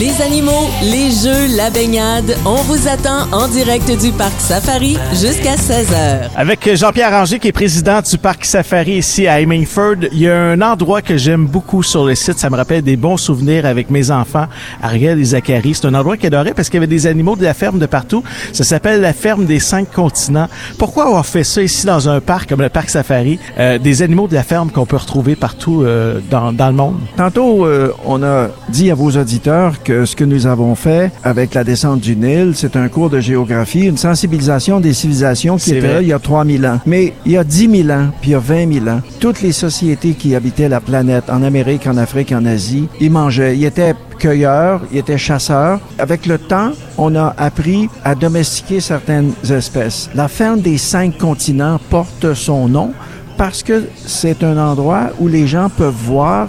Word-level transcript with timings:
Les 0.00 0.22
animaux, 0.22 0.70
les 0.82 1.10
jeux, 1.10 1.54
la 1.54 1.68
baignade, 1.68 2.34
on 2.46 2.54
vous 2.62 2.88
attend 2.88 3.30
en 3.30 3.46
direct 3.46 3.90
du 4.00 4.10
parc 4.10 4.32
Safari 4.40 4.96
jusqu'à 5.12 5.54
16h. 5.54 6.30
Avec 6.34 6.74
Jean-Pierre 6.74 7.10
Ranger, 7.10 7.38
qui 7.38 7.48
est 7.48 7.52
président 7.52 8.00
du 8.00 8.16
parc 8.16 8.46
Safari 8.46 8.92
ici 8.92 9.28
à 9.28 9.42
Hemingford, 9.42 9.96
il 10.10 10.20
y 10.20 10.28
a 10.30 10.34
un 10.34 10.62
endroit 10.62 11.02
que 11.02 11.18
j'aime 11.18 11.44
beaucoup 11.44 11.82
sur 11.82 12.06
le 12.06 12.14
site. 12.14 12.38
Ça 12.38 12.48
me 12.48 12.56
rappelle 12.56 12.80
des 12.80 12.96
bons 12.96 13.18
souvenirs 13.18 13.66
avec 13.66 13.90
mes 13.90 14.10
enfants, 14.10 14.46
Ariel 14.82 15.20
et 15.20 15.24
Zachary. 15.24 15.74
C'est 15.74 15.86
un 15.86 15.92
endroit 15.92 16.16
qui 16.16 16.26
adorait 16.26 16.54
parce 16.54 16.70
qu'il 16.70 16.78
y 16.78 16.82
avait 16.82 16.86
des 16.86 17.06
animaux 17.06 17.36
de 17.36 17.44
la 17.44 17.52
ferme 17.52 17.78
de 17.78 17.86
partout. 17.86 18.24
Ça 18.54 18.64
s'appelle 18.64 19.02
la 19.02 19.12
ferme 19.12 19.44
des 19.44 19.60
cinq 19.60 19.92
continents. 19.92 20.48
Pourquoi 20.78 21.04
avoir 21.04 21.26
fait 21.26 21.44
ça 21.44 21.60
ici 21.60 21.84
dans 21.84 22.08
un 22.08 22.20
parc 22.22 22.48
comme 22.48 22.62
le 22.62 22.70
parc 22.70 22.88
Safari? 22.88 23.38
Euh, 23.58 23.76
des 23.76 24.00
animaux 24.00 24.26
de 24.26 24.34
la 24.34 24.42
ferme 24.42 24.70
qu'on 24.70 24.86
peut 24.86 24.96
retrouver 24.96 25.36
partout 25.36 25.82
euh, 25.82 26.18
dans, 26.30 26.50
dans, 26.54 26.68
le 26.68 26.76
monde. 26.76 26.98
Tantôt, 27.18 27.66
euh, 27.66 27.92
on 28.06 28.22
a 28.22 28.48
dit 28.70 28.90
à 28.90 28.94
vos 28.94 29.10
auditeurs 29.10 29.82
que 29.82 29.91
ce 30.04 30.16
que 30.16 30.24
nous 30.24 30.46
avons 30.46 30.74
fait 30.74 31.12
avec 31.22 31.54
la 31.54 31.64
descente 31.64 32.00
du 32.00 32.16
Nil, 32.16 32.52
c'est 32.54 32.76
un 32.76 32.88
cours 32.88 33.10
de 33.10 33.20
géographie, 33.20 33.86
une 33.86 33.96
sensibilisation 33.96 34.80
des 34.80 34.92
civilisations 34.92 35.56
qui 35.56 35.70
étaient 35.70 35.94
là 35.94 36.02
il 36.02 36.08
y 36.08 36.12
a 36.12 36.18
3000 36.18 36.66
ans. 36.66 36.80
Mais 36.86 37.12
il 37.26 37.32
y 37.32 37.36
a 37.36 37.44
10 37.44 37.84
000 37.84 37.90
ans, 37.90 38.08
puis 38.20 38.30
il 38.30 38.32
y 38.32 38.36
a 38.36 38.38
20 38.38 38.72
000 38.84 38.88
ans, 38.88 39.00
toutes 39.20 39.42
les 39.42 39.52
sociétés 39.52 40.12
qui 40.12 40.34
habitaient 40.34 40.68
la 40.68 40.80
planète, 40.80 41.24
en 41.28 41.42
Amérique, 41.42 41.86
en 41.86 41.96
Afrique, 41.96 42.32
en 42.32 42.44
Asie, 42.44 42.88
ils 43.00 43.10
mangeaient. 43.10 43.56
Ils 43.56 43.64
étaient 43.64 43.94
cueilleurs, 44.18 44.80
ils 44.92 44.98
étaient 44.98 45.18
chasseurs. 45.18 45.80
Avec 45.98 46.26
le 46.26 46.38
temps, 46.38 46.72
on 46.96 47.14
a 47.14 47.34
appris 47.36 47.88
à 48.04 48.14
domestiquer 48.14 48.80
certaines 48.80 49.32
espèces. 49.50 50.08
La 50.14 50.28
ferme 50.28 50.60
des 50.60 50.78
cinq 50.78 51.18
continents 51.18 51.78
porte 51.90 52.34
son 52.34 52.68
nom 52.68 52.92
parce 53.36 53.62
que 53.62 53.84
c'est 54.06 54.44
un 54.44 54.56
endroit 54.58 55.10
où 55.18 55.28
les 55.28 55.46
gens 55.46 55.68
peuvent 55.68 55.92
voir 55.92 56.48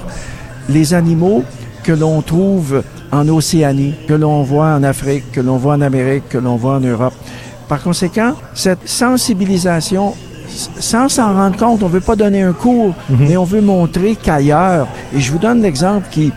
les 0.70 0.94
animaux 0.94 1.44
que 1.84 1.92
l'on 1.92 2.22
trouve 2.22 2.84
en 3.12 3.28
Océanie, 3.28 3.94
que 4.08 4.14
l'on 4.14 4.42
voit 4.44 4.68
en 4.74 4.84
Afrique, 4.84 5.32
que 5.32 5.42
l'on 5.42 5.58
voit 5.58 5.76
en 5.76 5.82
Amérique, 5.82 6.30
que 6.30 6.38
l'on 6.38 6.56
voit 6.56 6.76
en 6.76 6.80
Europe. 6.80 7.14
Par 7.68 7.82
conséquent, 7.82 8.34
cette 8.54 8.88
sensibilisation, 8.88 10.14
sans 10.80 11.10
s'en 11.10 11.34
rendre 11.34 11.58
compte, 11.58 11.84
on 11.84 11.88
veut 11.88 12.00
pas 12.00 12.16
donner 12.16 12.42
un 12.42 12.54
cours, 12.54 12.94
mm 13.10 13.16
-hmm. 13.16 13.28
mais 13.28 13.38
on 13.38 13.44
veut 13.44 13.62
montrer 13.62 14.16
qu'ailleurs, 14.16 14.88
et 15.16 15.20
je 15.20 15.32
vous 15.32 15.40
donne 15.40 15.62
l'exemple 15.62 16.08
qui, 16.10 16.32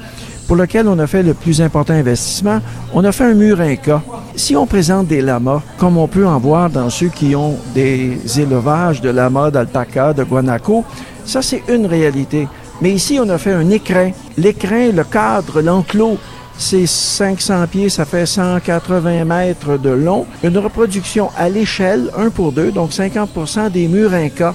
pour 0.47 0.57
lequel 0.57 0.87
on 0.89 0.99
a 0.99 1.07
fait 1.07 1.23
le 1.23 1.35
plus 1.35 1.61
important 1.61 1.95
investissement, 1.95 2.61
on 2.95 3.05
a 3.05 3.13
fait 3.13 3.25
un 3.25 3.35
mur 3.35 3.61
Inca. 3.61 4.01
Si 4.37 4.55
on 4.57 4.67
présente 4.67 5.07
des 5.09 5.23
lamas, 5.23 5.63
comme 5.79 5.97
on 6.05 6.09
peut 6.09 6.27
en 6.27 6.39
voir 6.39 6.71
dans 6.71 6.91
ceux 6.91 7.09
qui 7.19 7.35
ont 7.35 7.57
des 7.75 8.19
élevages 8.39 9.01
de 9.01 9.11
lamas, 9.11 9.51
d'alpaca, 9.51 10.13
de 10.13 10.25
guanaco, 10.25 10.85
ça 11.25 11.41
c'est 11.43 11.63
une 11.75 11.87
réalité. 11.87 12.47
Mais 12.81 12.91
ici, 12.91 13.19
on 13.21 13.29
a 13.29 13.39
fait 13.39 13.53
un 13.53 13.71
écrin. 13.71 14.11
L'écrin, 14.37 14.91
le 14.93 15.05
cadre, 15.05 15.63
l'enclos, 15.63 16.19
c'est 16.59 16.87
500 16.87 17.67
pieds, 17.71 17.89
ça 17.89 18.05
fait 18.05 18.27
180 18.27 19.25
mètres 19.25 19.79
de 19.79 19.91
long. 19.91 20.27
Une 20.43 20.59
reproduction 20.59 21.31
à 21.37 21.49
l'échelle, 21.49 22.11
un 22.17 22.31
pour 22.31 22.53
deux, 22.53 22.73
donc 22.73 22.91
50% 22.91 23.71
des 23.71 23.89
murs 23.89 24.15
Inca, 24.15 24.55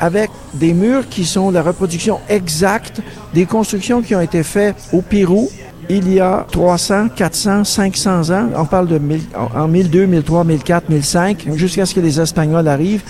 avec 0.00 0.30
des 0.54 0.72
murs 0.72 1.08
qui 1.08 1.24
sont 1.24 1.50
la 1.50 1.62
reproduction 1.62 2.20
exacte 2.28 3.00
des 3.34 3.46
constructions 3.46 4.02
qui 4.02 4.14
ont 4.14 4.20
été 4.20 4.42
faites 4.42 4.76
au 4.92 5.02
Pérou 5.02 5.48
il 5.90 6.12
y 6.12 6.20
a 6.20 6.46
300, 6.52 7.08
400, 7.16 7.64
500 7.64 8.30
ans. 8.30 8.48
On 8.56 8.64
parle 8.64 8.86
de 8.86 8.98
mille, 8.98 9.22
en 9.34 9.66
1002, 9.66 10.06
1003, 10.06 10.44
1004, 10.44 10.88
1005, 10.88 11.48
jusqu'à 11.56 11.84
ce 11.84 11.94
que 11.94 12.00
les 12.00 12.20
Espagnols 12.20 12.68
arrivent, 12.68 13.02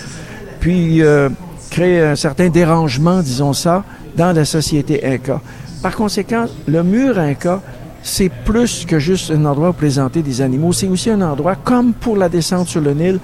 puis 0.59 1.03
euh, 1.03 1.29
créent 1.71 2.01
un 2.01 2.15
certain 2.15 2.49
dérangement, 2.49 3.21
disons 3.21 3.53
ça, 3.53 3.83
dans 4.15 4.35
la 4.35 4.45
société 4.45 5.03
Inca. 5.03 5.41
Par 5.81 5.95
conséquent, 5.95 6.45
le 6.67 6.83
mur 6.83 7.17
Inca, 7.17 7.61
c'est 8.03 8.29
plus 8.29 8.85
que 8.85 8.99
juste 8.99 9.31
un 9.31 9.45
endroit 9.45 9.69
où 9.69 9.73
présenter 9.73 10.21
des 10.21 10.41
animaux. 10.41 10.73
C'est 10.73 10.87
aussi 10.87 11.09
un 11.09 11.21
endroit, 11.21 11.55
comme 11.55 11.93
pour 11.93 12.17
la 12.17 12.29
descente 12.29 12.67
sur 12.67 12.81
le 12.81 12.93
Nil, 12.93 13.19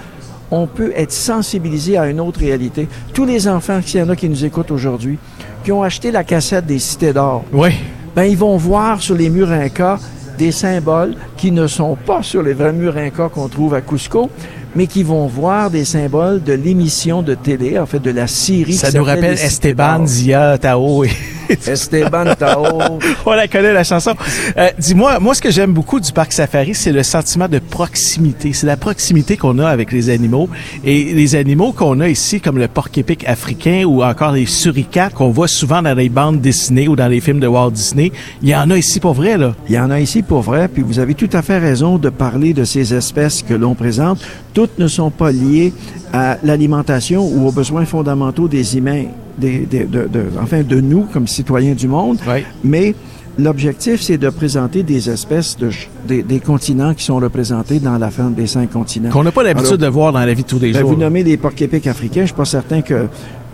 on 0.50 0.66
peut 0.66 0.94
être 0.96 1.12
sensibilisé 1.12 1.98
à 1.98 2.08
une 2.08 2.22
autre 2.22 2.40
réalité. 2.40 2.88
Tous 3.14 3.26
les 3.26 3.48
enfants, 3.48 3.80
s'il 3.86 4.00
y 4.00 4.04
en 4.04 4.10
a 4.10 4.16
qui 4.16 4.30
nous 4.30 4.46
écoutent 4.46 4.72
aujourd'hui, 4.72 5.20
qui 5.64 5.72
ont 5.72 5.84
acheté 5.84 6.10
la 6.10 6.24
cassette 6.24 6.66
des 6.66 6.80
Cités 6.80 7.12
d'Or, 7.12 7.44
oui. 7.52 7.72
ben, 8.16 8.24
ils 8.24 8.38
vont 8.38 8.56
voir 8.56 9.02
sur 9.02 9.16
les 9.16 9.30
murs 9.30 9.52
Inca 9.52 10.00
des 10.38 10.52
symboles 10.52 11.16
qui 11.38 11.52
ne 11.52 11.68
sont 11.68 11.96
pas 11.96 12.24
sur 12.24 12.42
les 12.42 12.54
vrais 12.54 12.74
murs 12.74 12.98
Inca 12.98 13.30
qu'on 13.30 13.48
trouve 13.48 13.74
à 13.76 13.82
Cusco, 13.82 14.30
mais 14.76 14.88
qui 14.88 15.04
vont 15.04 15.28
voir 15.28 15.70
des 15.70 15.86
symboles 15.86 16.44
de 16.44 16.54
l'émission 16.54 17.22
de 17.22 17.36
télé, 17.36 17.80
en 17.80 17.86
fait, 17.86 18.00
de 18.00 18.12
la 18.12 18.28
série. 18.28 18.74
Ça 18.74 18.92
nous 18.92 19.04
rappelle 19.04 19.34
Esteban, 19.34 20.06
Zia, 20.06 20.58
Tao 20.58 21.04
et... 21.04 21.10
Esteban 21.50 22.36
Tao. 22.38 22.80
On 23.26 23.32
la 23.32 23.48
connaît, 23.48 23.72
la 23.72 23.84
chanson. 23.84 24.14
Euh, 24.58 24.70
Dis-moi, 24.78 25.20
moi, 25.20 25.34
ce 25.34 25.42
que 25.42 25.50
j'aime 25.50 25.72
beaucoup 25.72 26.00
du 26.00 26.12
parc 26.12 26.34
safari, 26.34 26.76
c'est 26.76 26.92
le 26.92 27.04
sentiment 27.04 27.48
de 27.48 27.60
proximité. 27.60 28.52
C'est 28.54 28.68
la 28.68 28.76
proximité 28.78 29.38
qu'on 29.38 29.58
a 29.60 29.68
avec 29.68 29.92
les 29.94 30.10
animaux. 30.10 30.50
Et 30.84 31.14
les 31.14 31.36
animaux 31.36 31.72
qu'on 31.72 32.00
a 32.02 32.10
ici, 32.10 32.42
comme 32.42 32.58
le 32.58 32.68
porc-épic 32.68 33.26
africain 33.28 33.84
ou 33.86 34.04
encore 34.04 34.34
les 34.34 34.46
suricates 34.46 35.14
qu'on 35.14 35.30
voit 35.32 35.48
souvent 35.48 35.82
dans 35.82 35.94
les 35.96 36.10
bandes 36.10 36.42
dessinées 36.42 36.88
ou 36.90 36.96
dans 36.96 37.08
les 37.08 37.22
films 37.22 37.40
de 37.40 37.48
Walt 37.48 37.72
Disney, 37.72 38.12
il 38.42 38.50
y 38.50 38.56
en 38.56 38.70
a 38.70 38.78
ici 38.78 39.00
pour 39.00 39.14
vrai, 39.14 39.38
là. 39.38 39.56
Il 39.70 39.76
y 39.76 39.80
en 39.80 39.90
a 39.90 40.00
ici 40.00 40.22
pour 40.24 40.42
vrai, 40.42 40.68
puis 40.68 40.84
vous 40.84 41.00
avez 41.00 41.14
tout 41.14 41.27
à 41.34 41.42
fait 41.42 41.60
raison 41.60 41.98
de 41.98 42.10
parler 42.10 42.54
de 42.54 42.64
ces 42.64 42.94
espèces 42.94 43.44
que 43.44 43.54
l'on 43.54 43.76
présente. 43.76 44.20
Toutes 44.54 44.80
ne 44.80 44.88
sont 44.88 45.12
pas 45.12 45.32
liées 45.32 45.74
à 46.14 46.38
l'alimentation 46.44 47.28
ou 47.28 47.48
aux 47.48 47.52
besoins 47.52 47.86
fondamentaux 47.86 48.48
des 48.48 48.78
humains, 48.78 49.06
des, 49.38 49.60
des, 49.60 49.86
de, 49.86 50.08
de, 50.08 50.26
enfin 50.42 50.64
de 50.64 50.80
nous 50.80 51.08
comme 51.12 51.28
citoyens 51.28 51.74
du 51.74 51.88
monde, 51.88 52.18
oui. 52.28 52.44
mais 52.64 52.96
l'objectif 53.38 54.02
c'est 54.02 54.18
de 54.18 54.30
présenter 54.30 54.84
des 54.84 55.10
espèces 55.10 55.58
de 55.58 55.70
des, 56.08 56.24
des, 56.24 56.40
continents 56.40 56.94
qui 56.94 57.04
sont 57.04 57.18
représentés 57.18 57.80
dans 57.80 57.98
la 57.98 58.10
ferme 58.10 58.34
des 58.34 58.48
cinq 58.48 58.72
continents. 58.72 59.10
Qu'on 59.10 59.24
n'a 59.24 59.32
pas 59.32 59.44
l'habitude 59.44 59.78
de 59.78 59.88
voir 59.88 60.14
dans 60.14 60.26
la 60.26 60.34
vie 60.34 60.44
de 60.44 60.48
tous 60.48 60.60
les 60.60 60.72
ben, 60.72 60.80
jours. 60.80 60.92
Vous 60.92 61.00
nommez 61.00 61.24
les 61.24 61.38
porcs-épics 61.38 61.88
africains, 61.88 62.22
je 62.22 62.28
suis 62.28 62.36
pas 62.36 62.46
certain 62.46 62.82
que 62.82 63.08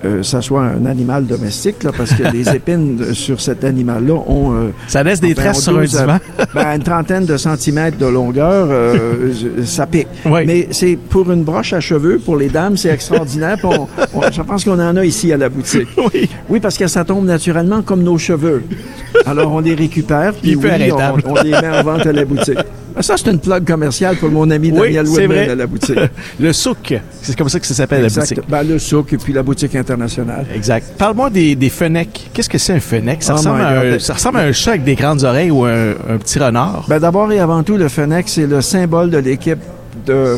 euh, 0.05 0.23
ça 0.23 0.41
soit 0.41 0.63
un 0.63 0.85
animal 0.85 1.25
domestique, 1.25 1.83
là, 1.83 1.91
parce 1.95 2.13
que 2.13 2.23
les 2.23 2.49
épines 2.55 3.13
sur 3.13 3.39
cet 3.39 3.63
animal-là 3.63 4.13
ont... 4.27 4.53
Euh, 4.53 4.69
ça 4.87 5.03
laisse 5.03 5.21
des 5.21 5.31
enfin, 5.33 5.41
traces 5.43 5.61
sur 5.61 5.77
un 5.77 5.83
divan. 5.83 6.17
ben, 6.53 6.75
une 6.75 6.83
trentaine 6.83 7.25
de 7.25 7.37
centimètres 7.37 7.97
de 7.97 8.05
longueur, 8.05 8.67
euh, 8.69 9.31
ça 9.63 9.85
pique. 9.87 10.07
Oui. 10.25 10.41
Mais 10.45 10.67
c'est 10.71 10.97
pour 10.97 11.31
une 11.31 11.43
broche 11.43 11.73
à 11.73 11.79
cheveux, 11.79 12.19
pour 12.19 12.37
les 12.37 12.49
dames, 12.49 12.77
c'est 12.77 12.89
extraordinaire. 12.89 13.57
on, 13.63 13.87
on, 14.13 14.31
je 14.31 14.41
pense 14.41 14.63
qu'on 14.65 14.79
en 14.79 14.95
a 14.97 15.05
ici 15.05 15.31
à 15.31 15.37
la 15.37 15.49
boutique. 15.49 15.87
Oui, 16.13 16.29
oui 16.49 16.59
parce 16.59 16.77
que 16.77 16.87
ça 16.87 17.05
tombe 17.05 17.25
naturellement 17.25 17.81
comme 17.81 18.03
nos 18.03 18.17
cheveux. 18.17 18.63
Alors, 19.25 19.53
on 19.53 19.59
les 19.59 19.73
récupère, 19.73 20.33
puis 20.33 20.55
oui, 20.55 20.91
on, 20.91 21.31
on 21.31 21.41
les 21.41 21.51
met 21.51 21.69
en 21.69 21.83
vente 21.83 22.05
à 22.05 22.11
la 22.11 22.25
boutique. 22.25 22.59
Ça, 23.01 23.17
c'est 23.17 23.31
une 23.31 23.39
plug 23.39 23.65
commerciale 23.65 24.15
pour 24.17 24.29
mon 24.29 24.49
ami 24.49 24.71
Daniel 24.71 25.07
oui, 25.07 25.21
Woodman 25.21 25.49
à 25.49 25.55
la 25.55 25.67
boutique. 25.67 25.99
le 26.39 26.53
souk, 26.53 26.93
c'est 27.21 27.35
comme 27.35 27.49
ça 27.49 27.59
que 27.59 27.65
ça 27.65 27.73
s'appelle 27.73 28.03
la 28.03 28.09
boutique. 28.09 28.39
Ben, 28.47 28.63
le 28.63 28.79
souk 28.79 29.13
et 29.13 29.17
puis 29.17 29.33
la 29.33 29.43
boutique 29.43 29.75
internationale. 29.75 30.45
Exact. 30.53 30.93
Parle-moi 30.97 31.29
des, 31.29 31.55
des. 31.55 31.71
Qu'est-ce 32.33 32.49
que 32.49 32.57
c'est 32.57 32.73
un 32.73 32.79
fennec? 32.79 33.23
Ça, 33.23 33.33
Oh 33.33 33.37
ressemble 33.37 33.61
un, 33.61 33.99
ça 33.99 34.13
ressemble 34.13 34.37
à 34.37 34.41
un 34.41 34.51
chat 34.51 34.71
avec 34.71 34.83
des 34.83 34.95
grandes 34.95 35.23
oreilles 35.23 35.51
ou 35.51 35.65
un, 35.65 35.91
un 35.91 36.17
petit 36.17 36.39
renard? 36.39 36.85
Ben, 36.87 36.99
D'abord 36.99 37.31
et 37.31 37.39
avant 37.39 37.63
tout, 37.63 37.77
le 37.77 37.89
fennec, 37.89 38.29
c'est 38.29 38.47
le 38.47 38.61
symbole 38.61 39.09
de 39.09 39.17
l'équipe 39.17 39.59
de 40.05 40.37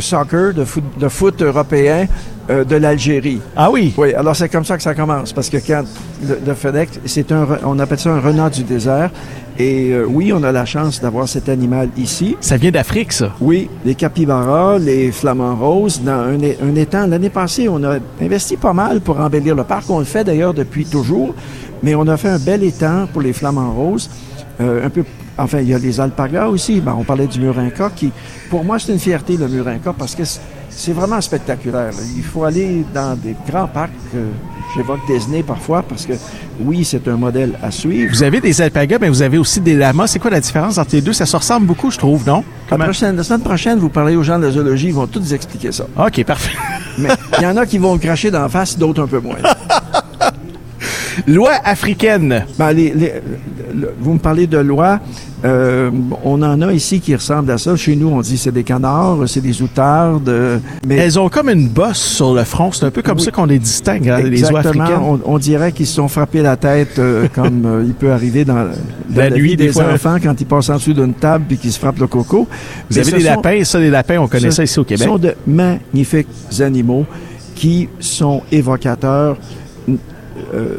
soccer, 0.00 0.54
de 0.54 0.64
foot, 0.64 0.84
de 0.98 1.08
foot 1.08 1.42
européen 1.42 2.06
euh, 2.50 2.64
de 2.64 2.76
l'Algérie. 2.76 3.40
Ah 3.56 3.70
oui? 3.70 3.92
Oui, 3.96 4.14
alors 4.14 4.34
c'est 4.34 4.48
comme 4.48 4.64
ça 4.64 4.76
que 4.76 4.82
ça 4.82 4.94
commence, 4.94 5.32
parce 5.32 5.48
que 5.48 5.58
quand 5.58 5.84
le, 6.26 6.38
le 6.46 6.86
c'est 7.04 7.30
un, 7.32 7.46
on 7.64 7.78
appelle 7.78 7.98
ça 7.98 8.10
un 8.10 8.20
renard 8.20 8.50
du 8.50 8.64
désert, 8.64 9.10
et 9.58 9.90
euh, 9.92 10.06
oui, 10.08 10.32
on 10.32 10.42
a 10.42 10.50
la 10.50 10.64
chance 10.64 11.00
d'avoir 11.00 11.28
cet 11.28 11.48
animal 11.48 11.88
ici. 11.96 12.36
Ça 12.40 12.56
vient 12.56 12.70
d'Afrique, 12.70 13.12
ça? 13.12 13.32
Oui, 13.40 13.68
les 13.84 13.94
capybaras, 13.94 14.78
les 14.78 15.12
flamants 15.12 15.56
roses, 15.56 16.00
dans 16.02 16.12
un, 16.12 16.38
un 16.40 16.74
étang. 16.74 17.06
L'année 17.06 17.30
passée, 17.30 17.68
on 17.68 17.82
a 17.84 17.98
investi 18.20 18.56
pas 18.56 18.72
mal 18.72 19.00
pour 19.00 19.20
embellir 19.20 19.54
le 19.54 19.64
parc. 19.64 19.90
On 19.90 19.98
le 19.98 20.06
fait 20.06 20.24
d'ailleurs 20.24 20.54
depuis 20.54 20.86
toujours, 20.86 21.34
mais 21.82 21.94
on 21.94 22.06
a 22.08 22.16
fait 22.16 22.30
un 22.30 22.38
bel 22.38 22.62
étang 22.62 23.06
pour 23.12 23.20
les 23.20 23.32
flamants 23.34 23.72
roses, 23.72 24.08
euh, 24.60 24.86
un 24.86 24.90
peu 24.90 25.04
Enfin, 25.38 25.60
il 25.60 25.68
y 25.70 25.74
a 25.74 25.78
les 25.78 25.98
alpagas 25.98 26.48
aussi. 26.48 26.82
Ben, 26.82 26.94
on 26.96 27.04
parlait 27.04 27.26
du 27.26 27.40
mur 27.40 27.58
Inca 27.58 27.90
qui, 27.96 28.12
pour 28.50 28.64
moi, 28.64 28.78
c'est 28.78 28.92
une 28.92 28.98
fierté, 28.98 29.38
le 29.38 29.48
mur 29.48 29.66
Inca, 29.66 29.94
parce 29.98 30.14
que 30.14 30.24
c'est 30.74 30.92
vraiment 30.92 31.20
spectaculaire. 31.20 31.92
Il 32.16 32.22
faut 32.22 32.44
aller 32.44 32.84
dans 32.94 33.16
des 33.16 33.36
grands 33.48 33.68
parcs. 33.68 33.90
Euh, 34.14 34.30
J'évoque 34.74 35.00
Disney 35.06 35.42
parfois 35.42 35.82
parce 35.82 36.06
que, 36.06 36.14
oui, 36.60 36.84
c'est 36.84 37.06
un 37.06 37.16
modèle 37.16 37.58
à 37.62 37.70
suivre. 37.70 38.10
Vous 38.10 38.22
avez 38.22 38.40
des 38.40 38.62
alpagas, 38.62 38.98
mais 39.00 39.08
vous 39.10 39.20
avez 39.20 39.36
aussi 39.36 39.60
des 39.60 39.74
lamas. 39.74 40.06
C'est 40.06 40.18
quoi 40.18 40.30
la 40.30 40.40
différence 40.40 40.78
entre 40.78 40.94
les 40.94 41.02
deux? 41.02 41.12
Ça 41.12 41.26
se 41.26 41.36
ressemble 41.36 41.66
beaucoup, 41.66 41.90
je 41.90 41.98
trouve, 41.98 42.26
non? 42.26 42.42
La, 42.70 42.78
prochaine, 42.78 43.16
la 43.16 43.22
semaine 43.22 43.42
prochaine, 43.42 43.78
vous 43.78 43.90
parlez 43.90 44.16
aux 44.16 44.22
gens 44.22 44.38
de 44.38 44.46
la 44.46 44.50
zoologie, 44.50 44.88
ils 44.88 44.94
vont 44.94 45.06
tous 45.06 45.32
expliquer 45.34 45.72
ça. 45.72 45.84
OK, 45.98 46.24
parfait. 46.24 46.56
mais 46.98 47.10
il 47.38 47.42
y 47.42 47.46
en 47.46 47.56
a 47.58 47.66
qui 47.66 47.76
vont 47.76 47.98
cracher 47.98 48.30
d'en 48.30 48.48
face, 48.48 48.78
d'autres 48.78 49.02
un 49.02 49.06
peu 49.06 49.20
moins. 49.20 49.36
Loi 51.26 51.52
africaine. 51.64 52.44
Ben, 52.58 52.72
les- 52.72 52.92
les- 52.94 53.12
le- 53.74 53.94
vous 54.00 54.14
me 54.14 54.18
parlez 54.18 54.46
de 54.46 54.58
loi. 54.58 55.00
Euh, 55.44 55.90
on 56.24 56.40
en 56.42 56.62
a 56.62 56.72
ici 56.72 57.00
qui 57.00 57.16
ressemblent 57.16 57.50
à 57.50 57.58
ça. 57.58 57.74
Chez 57.74 57.96
nous, 57.96 58.06
on 58.08 58.20
dit 58.20 58.38
c'est 58.38 58.52
des 58.52 58.62
canards, 58.62 59.18
c'est 59.26 59.40
des 59.40 59.60
outardes. 59.60 60.28
euh, 60.28 60.58
mais 60.86 60.96
Elles 60.98 61.18
ont 61.18 61.28
comme 61.28 61.48
une 61.50 61.68
bosse 61.68 61.98
sur 61.98 62.32
le 62.32 62.44
front. 62.44 62.70
C'est 62.70 62.84
un 62.86 62.90
peu 62.92 63.02
comme 63.02 63.18
Oui. 63.18 63.24
ça 63.24 63.32
qu'on 63.32 63.46
les 63.46 63.58
distingue, 63.58 64.08
hein, 64.08 64.20
les 64.22 64.44
oies 64.52 64.60
africaines. 64.60 65.00
On, 65.02 65.18
on 65.24 65.38
dirait 65.38 65.72
qu'ils 65.72 65.86
se 65.88 65.94
sont 65.96 66.06
frappés 66.06 66.42
la 66.42 66.56
tête 66.56 66.96
euh, 67.00 67.26
comme 67.34 67.64
euh, 67.66 67.82
il 67.84 67.94
peut 67.94 68.12
arriver 68.12 68.44
dans, 68.44 68.54
dans 68.54 68.70
La 69.16 69.30
la, 69.30 69.36
nuit, 69.36 69.50
vie 69.50 69.56
des 69.56 69.66
des, 69.66 69.72
fois. 69.72 69.92
enfants 69.92 70.16
quand 70.22 70.40
ils 70.40 70.46
passent 70.46 70.70
en 70.70 70.76
dessous 70.76 70.92
d'une 70.94 71.14
table 71.14 71.44
puis 71.48 71.56
qu'ils 71.56 71.72
se 71.72 71.78
frappent 71.80 71.98
le 71.98 72.06
coco. 72.06 72.42
Vous 72.42 72.46
Mais 72.90 72.98
avez 73.00 73.10
ce 73.10 73.16
des 73.16 73.22
sont- 73.22 73.28
lapins, 73.30 73.64
ça, 73.64 73.80
les 73.80 73.90
lapins, 73.90 74.18
on 74.20 74.28
connaît 74.28 74.50
ce 74.52 74.58
ça 74.58 74.64
ici 74.64 74.78
au 74.78 74.84
Québec. 74.84 75.08
sont 75.08 75.18
de 75.18 75.34
magnifiques 75.44 76.28
animaux 76.60 77.04
qui 77.56 77.88
sont 77.98 78.42
évocateurs. 78.52 79.36
Euh, 80.54 80.76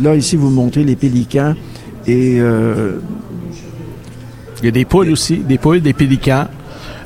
là, 0.00 0.14
ici, 0.14 0.36
vous 0.36 0.50
montrez 0.50 0.84
les 0.84 0.96
pélicans 0.96 1.54
et 2.06 2.40
euh, 2.40 2.98
Il 4.60 4.66
y 4.66 4.68
a 4.68 4.72
des 4.72 4.84
poules 4.84 5.10
aussi, 5.10 5.38
des 5.38 5.58
poules, 5.58 5.80
des 5.80 5.92
pélicans. 5.92 6.46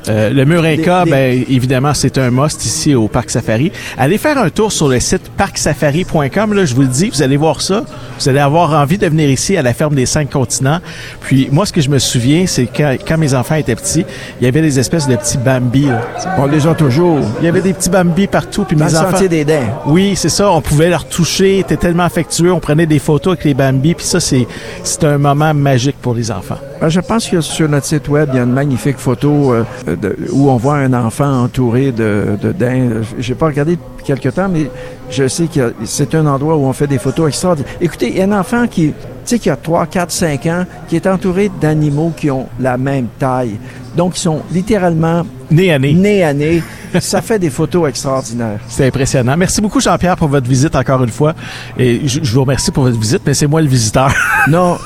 Euh, 0.09 0.29
le 0.29 0.45
Murinka, 0.45 0.99
Des- 1.03 1.05
des- 1.05 1.11
ben, 1.11 1.45
évidemment, 1.49 1.93
c'est 1.93 2.17
un 2.17 2.29
must 2.31 2.63
ici 2.65 2.93
au 2.95 3.07
Parc 3.07 3.29
Safari. 3.29 3.71
Allez 3.97 4.17
faire 4.17 4.37
un 4.37 4.49
tour 4.49 4.71
sur 4.71 4.87
le 4.87 4.99
site 4.99 5.29
parcsafari.com. 5.35 6.53
Là, 6.53 6.65
je 6.65 6.75
vous 6.75 6.81
le 6.81 6.87
dis, 6.87 7.09
vous 7.09 7.21
allez 7.21 7.37
voir 7.37 7.61
ça. 7.61 7.83
Vous 8.19 8.29
allez 8.29 8.39
avoir 8.39 8.73
envie 8.79 8.97
de 8.97 9.07
venir 9.07 9.29
ici 9.29 9.57
à 9.57 9.61
la 9.61 9.73
ferme 9.73 9.95
des 9.95 10.05
cinq 10.05 10.29
continents. 10.29 10.79
Puis, 11.21 11.49
moi, 11.51 11.65
ce 11.65 11.73
que 11.73 11.81
je 11.81 11.89
me 11.89 11.99
souviens, 11.99 12.45
c'est 12.47 12.67
quand, 12.67 12.95
quand 13.07 13.17
mes 13.17 13.33
enfants 13.33 13.55
étaient 13.55 13.75
petits, 13.75 14.05
il 14.39 14.45
y 14.45 14.47
avait 14.47 14.61
des 14.61 14.79
espèces 14.79 15.07
de 15.07 15.15
petits 15.15 15.37
Bambi. 15.37 15.87
là. 15.87 16.01
on 16.37 16.45
les 16.45 16.65
a 16.67 16.73
toujours 16.75 17.19
Il 17.39 17.45
y 17.45 17.47
avait 17.47 17.61
des 17.61 17.73
petits 17.73 17.89
Bambi 17.89 18.27
partout. 18.27 18.63
Puis 18.65 18.75
dans 18.77 18.85
mes 18.85 18.91
le 18.91 18.97
enfants. 18.97 19.11
sentier 19.11 19.29
des 19.29 19.45
dents. 19.45 19.81
Oui, 19.87 20.13
c'est 20.15 20.29
ça. 20.29 20.51
On 20.51 20.61
pouvait 20.61 20.89
leur 20.89 21.05
toucher. 21.05 21.57
C'était 21.57 21.77
tellement 21.77 22.03
affectueux. 22.03 22.51
On 22.51 22.59
prenait 22.59 22.85
des 22.85 22.99
photos 22.99 23.33
avec 23.33 23.45
les 23.45 23.53
Bambi. 23.53 23.93
Puis 23.95 24.05
ça, 24.05 24.19
c'est, 24.19 24.47
c'est 24.83 25.03
un 25.03 25.17
moment 25.17 25.53
magique 25.53 25.97
pour 26.01 26.13
les 26.13 26.31
enfants. 26.31 26.57
Ben, 26.81 26.89
je 26.89 26.99
pense 26.99 27.27
que 27.27 27.41
sur 27.41 27.67
notre 27.69 27.85
site 27.85 28.07
web, 28.09 28.29
il 28.33 28.37
y 28.37 28.39
a 28.39 28.43
une 28.43 28.51
magnifique 28.51 28.97
photo 28.97 29.53
euh, 29.53 29.63
de- 29.95 30.15
où 30.31 30.49
on 30.49 30.57
voit 30.57 30.77
un 30.77 30.93
enfant 30.93 31.43
entouré 31.43 31.91
de, 31.91 32.37
de 32.41 32.51
daims. 32.51 33.01
J'ai 33.19 33.35
pas 33.35 33.47
regardé 33.47 33.77
depuis 33.77 34.05
quelque 34.05 34.29
temps, 34.29 34.49
mais 34.49 34.69
je 35.09 35.27
sais 35.27 35.47
que 35.47 35.73
c'est 35.85 36.13
un 36.15 36.25
endroit 36.25 36.55
où 36.55 36.61
on 36.65 36.73
fait 36.73 36.87
des 36.87 36.97
photos 36.99 37.27
extraordinaires. 37.29 37.71
Écoutez, 37.81 38.09
il 38.09 38.17
y 38.17 38.21
a 38.21 38.25
un 38.25 38.39
enfant 38.39 38.67
qui, 38.67 38.87
tu 38.89 38.93
sais, 39.25 39.39
qui 39.39 39.49
a 39.49 39.55
3, 39.55 39.85
4, 39.87 40.11
5 40.11 40.45
ans, 40.47 40.65
qui 40.87 40.95
est 40.95 41.07
entouré 41.07 41.49
d'animaux 41.61 42.11
qui 42.15 42.29
ont 42.31 42.47
la 42.59 42.77
même 42.77 43.07
taille. 43.19 43.57
Donc, 43.95 44.17
ils 44.17 44.21
sont 44.21 44.41
littéralement 44.51 45.23
Nez 45.51 45.71
à 45.71 45.79
nez. 45.79 45.93
nez 45.93 46.23
à 46.23 46.33
nez. 46.33 46.61
Ça 46.99 47.21
fait 47.21 47.39
des 47.39 47.49
photos 47.49 47.89
extraordinaires. 47.89 48.59
C'est 48.67 48.87
impressionnant. 48.87 49.35
Merci 49.37 49.61
beaucoup, 49.61 49.79
Jean-Pierre, 49.79 50.15
pour 50.17 50.27
votre 50.27 50.47
visite 50.47 50.75
encore 50.75 51.03
une 51.03 51.09
fois. 51.09 51.33
Et 51.77 52.07
je, 52.07 52.23
je 52.23 52.33
vous 52.33 52.41
remercie 52.41 52.71
pour 52.71 52.83
votre 52.83 52.99
visite, 52.99 53.21
mais 53.25 53.33
c'est 53.33 53.47
moi 53.47 53.61
le 53.61 53.67
visiteur. 53.67 54.13
Non, 54.47 54.77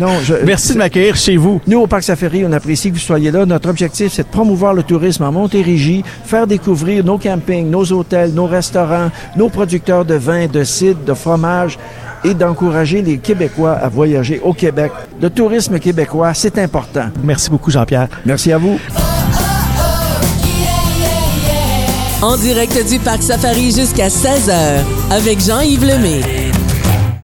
non, 0.00 0.18
je, 0.24 0.34
Merci 0.44 0.72
de 0.72 0.78
m'accueillir 0.78 1.14
chez 1.14 1.36
vous. 1.36 1.60
Nous, 1.64 1.78
au 1.78 1.86
Parc 1.86 2.02
Safari, 2.02 2.44
on 2.44 2.50
apprécie 2.50 2.88
que 2.88 2.94
vous 2.94 3.00
soyez 3.00 3.30
là. 3.30 3.46
Notre 3.46 3.68
objectif, 3.68 4.12
c'est 4.12 4.24
de 4.24 4.28
promouvoir 4.28 4.74
le 4.74 4.82
tourisme 4.82 5.22
en 5.22 5.30
Montérégie, 5.30 6.02
faire 6.24 6.48
découvrir 6.48 7.04
nos 7.04 7.16
campings, 7.16 7.70
nos 7.70 7.84
hôtels, 7.92 8.34
nos 8.34 8.46
restaurants, 8.46 9.12
nos 9.36 9.48
producteurs 9.48 10.04
de 10.04 10.14
vin, 10.14 10.48
de 10.48 10.64
cidre, 10.64 11.04
de 11.06 11.14
fromage 11.14 11.78
et 12.24 12.34
d'encourager 12.34 13.00
les 13.00 13.18
Québécois 13.18 13.72
à 13.72 13.88
voyager 13.88 14.40
au 14.42 14.52
Québec. 14.52 14.90
Le 15.20 15.30
tourisme 15.30 15.78
québécois, 15.78 16.34
c'est 16.34 16.58
important. 16.58 17.06
Merci 17.22 17.48
beaucoup, 17.48 17.70
Jean-Pierre. 17.70 18.08
Merci 18.24 18.52
à 18.52 18.58
vous. 18.58 18.78
En 22.22 22.38
direct 22.38 22.88
du 22.88 22.98
Parc 22.98 23.22
Safari 23.22 23.72
jusqu'à 23.72 24.08
16h 24.08 24.82
avec 25.10 25.38
Jean-Yves 25.38 25.84
Lemay. 25.84 26.35